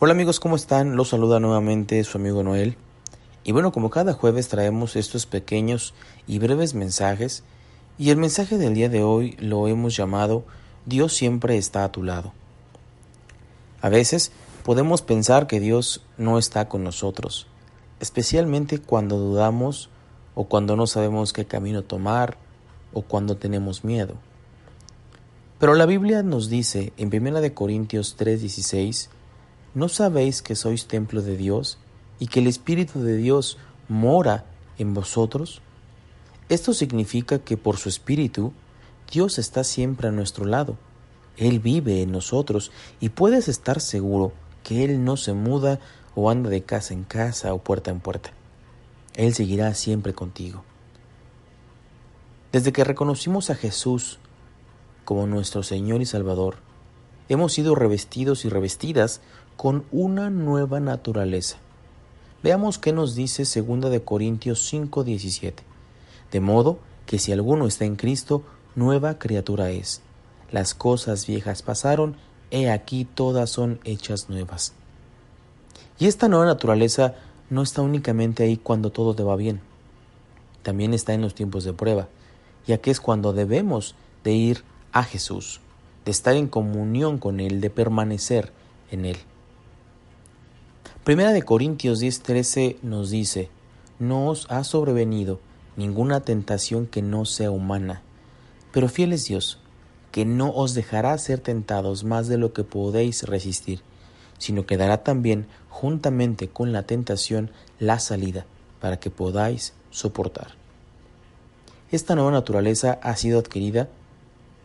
[0.00, 0.94] Hola amigos, ¿cómo están?
[0.94, 2.76] Los saluda nuevamente su amigo Noel.
[3.42, 5.92] Y bueno, como cada jueves traemos estos pequeños
[6.28, 7.42] y breves mensajes,
[7.98, 10.44] y el mensaje del día de hoy lo hemos llamado
[10.86, 12.32] Dios siempre está a tu lado.
[13.80, 14.30] A veces
[14.62, 17.48] podemos pensar que Dios no está con nosotros,
[17.98, 19.90] especialmente cuando dudamos
[20.36, 22.36] o cuando no sabemos qué camino tomar
[22.92, 24.14] o cuando tenemos miedo.
[25.58, 29.08] Pero la Biblia nos dice en 1 Corintios 3:16
[29.78, 31.78] ¿No sabéis que sois templo de Dios
[32.18, 34.44] y que el Espíritu de Dios mora
[34.76, 35.62] en vosotros?
[36.48, 38.52] Esto significa que por su Espíritu
[39.08, 40.76] Dios está siempre a nuestro lado.
[41.36, 44.32] Él vive en nosotros y puedes estar seguro
[44.64, 45.78] que Él no se muda
[46.16, 48.32] o anda de casa en casa o puerta en puerta.
[49.14, 50.64] Él seguirá siempre contigo.
[52.50, 54.18] Desde que reconocimos a Jesús
[55.04, 56.56] como nuestro Señor y Salvador,
[57.28, 59.20] hemos sido revestidos y revestidas
[59.58, 61.56] con una nueva naturaleza.
[62.44, 65.64] Veamos qué nos dice 2 de Corintios 5:17.
[66.30, 68.44] De modo que si alguno está en Cristo,
[68.76, 70.00] nueva criatura es.
[70.52, 72.14] Las cosas viejas pasaron,
[72.52, 74.74] he aquí todas son hechas nuevas.
[75.98, 77.16] Y esta nueva naturaleza
[77.50, 79.60] no está únicamente ahí cuando todo te va bien,
[80.62, 82.06] también está en los tiempos de prueba,
[82.64, 85.60] ya que es cuando debemos de ir a Jesús,
[86.04, 88.52] de estar en comunión con Él, de permanecer
[88.92, 89.16] en Él.
[91.08, 93.48] Primera de Corintios 10:13 nos dice,
[93.98, 95.40] no os ha sobrevenido
[95.74, 98.02] ninguna tentación que no sea humana,
[98.72, 99.58] pero fiel es Dios,
[100.12, 103.80] que no os dejará ser tentados más de lo que podéis resistir,
[104.36, 108.44] sino que dará también juntamente con la tentación la salida,
[108.78, 110.56] para que podáis soportar.
[111.90, 113.88] Esta nueva naturaleza ha sido adquirida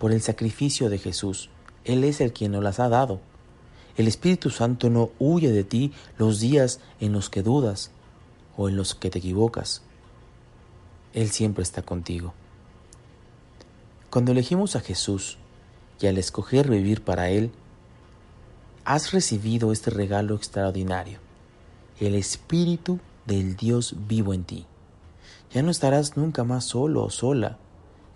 [0.00, 1.50] por el sacrificio de Jesús.
[1.84, 3.20] Él es el quien nos las ha dado.
[3.96, 7.90] El Espíritu Santo no huye de ti los días en los que dudas
[8.56, 9.82] o en los que te equivocas.
[11.12, 12.32] Él siempre está contigo.
[14.10, 15.38] Cuando elegimos a Jesús
[16.00, 17.52] y al escoger vivir para Él,
[18.84, 21.18] has recibido este regalo extraordinario,
[22.00, 24.66] el Espíritu del Dios vivo en ti.
[25.52, 27.58] Ya no estarás nunca más solo o sola.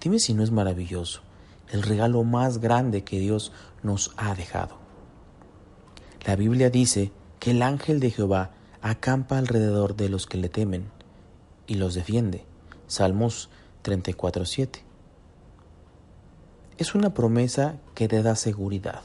[0.01, 1.21] Dime si no es maravilloso,
[1.71, 4.86] el regalo más grande que Dios nos ha dejado.
[6.25, 8.51] La Biblia dice que el ángel de Jehová
[8.83, 10.91] acampa alrededor de los que le temen
[11.67, 12.45] y los defiende.
[12.87, 13.51] Salmos
[13.85, 14.81] 34.7.
[16.79, 19.03] Es una promesa que te da seguridad.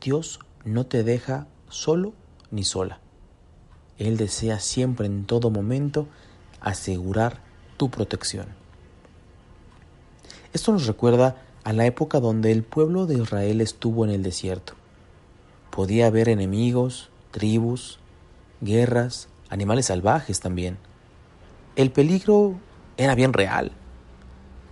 [0.00, 2.12] Dios no te deja solo
[2.50, 3.00] ni sola.
[3.98, 6.06] Él desea siempre en todo momento
[6.60, 7.40] asegurar
[7.76, 8.46] tu protección.
[10.52, 14.74] Esto nos recuerda a la época donde el pueblo de Israel estuvo en el desierto.
[15.70, 17.98] Podía haber enemigos, tribus,
[18.60, 20.78] guerras, animales salvajes también.
[21.76, 22.58] El peligro
[22.96, 23.72] era bien real,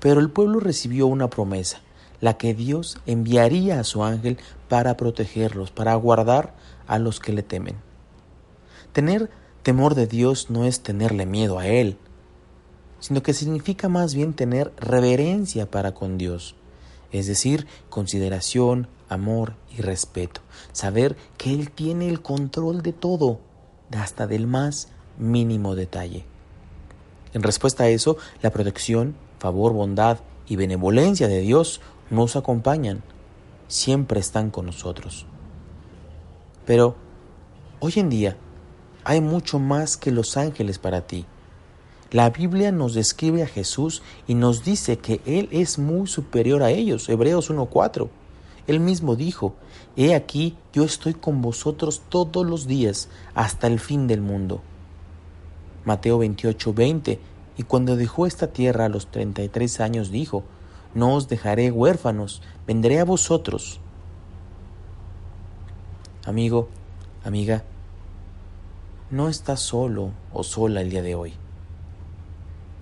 [0.00, 1.80] pero el pueblo recibió una promesa,
[2.20, 4.38] la que Dios enviaría a su ángel
[4.68, 6.54] para protegerlos, para guardar
[6.86, 7.76] a los que le temen.
[8.92, 9.30] Tener
[9.62, 11.96] temor de Dios no es tenerle miedo a Él,
[13.00, 16.56] sino que significa más bien tener reverencia para con Dios,
[17.12, 20.40] es decir, consideración, amor y respeto.
[20.72, 23.40] Saber que Él tiene el control de todo,
[23.96, 24.88] hasta del más
[25.18, 26.24] mínimo detalle.
[27.32, 30.18] En respuesta a eso, la protección, favor, bondad
[30.48, 31.80] y benevolencia de Dios
[32.10, 33.02] nos acompañan,
[33.66, 35.26] siempre están con nosotros.
[36.64, 36.96] Pero
[37.80, 38.36] hoy en día
[39.04, 41.26] hay mucho más que los ángeles para ti.
[42.10, 46.70] La Biblia nos describe a Jesús y nos dice que Él es muy superior a
[46.70, 47.08] ellos.
[47.08, 48.08] Hebreos 1.4.
[48.68, 49.54] Él mismo dijo,
[49.96, 54.60] He aquí, yo estoy con vosotros todos los días hasta el fin del mundo.
[55.86, 57.18] Mateo 28, 20,
[57.56, 60.44] y cuando dejó esta tierra a los 33 años dijo,
[60.94, 63.80] No os dejaré huérfanos, vendré a vosotros.
[66.26, 66.68] Amigo,
[67.24, 67.64] amiga,
[69.10, 71.32] no estás solo o sola el día de hoy.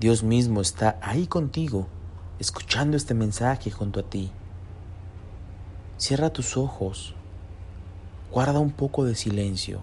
[0.00, 1.86] Dios mismo está ahí contigo,
[2.40, 4.32] escuchando este mensaje junto a ti.
[5.98, 7.14] Cierra tus ojos.
[8.30, 9.80] Guarda un poco de silencio.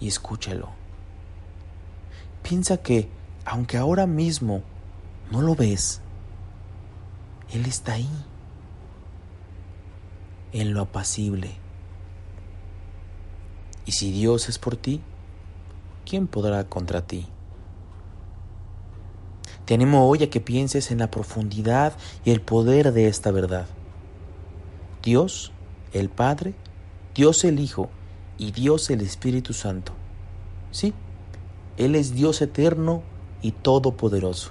[0.00, 0.70] Y escúchalo.
[2.42, 3.08] Piensa que,
[3.44, 4.62] aunque ahora mismo
[5.30, 6.00] no lo ves,
[7.52, 8.10] Él está ahí,
[10.52, 11.52] en lo apacible.
[13.86, 15.00] Y si Dios es por ti,
[16.04, 17.28] ¿quién podrá contra ti?
[19.70, 21.92] Te animo hoy a que pienses en la profundidad
[22.24, 23.68] y el poder de esta verdad.
[25.00, 25.52] Dios,
[25.92, 26.54] el Padre,
[27.14, 27.88] Dios el Hijo
[28.36, 29.92] y Dios el Espíritu Santo.
[30.72, 30.92] Sí,
[31.76, 33.04] Él es Dios eterno
[33.42, 34.50] y todopoderoso.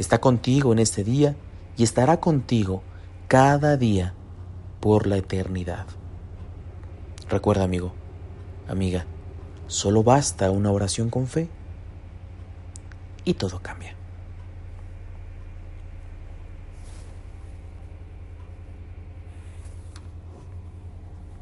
[0.00, 1.36] Está contigo en este día
[1.76, 2.82] y estará contigo
[3.28, 4.14] cada día
[4.80, 5.86] por la eternidad.
[7.28, 7.92] Recuerda, amigo,
[8.66, 9.06] amiga,
[9.68, 11.48] solo basta una oración con fe
[13.24, 13.94] y todo cambia.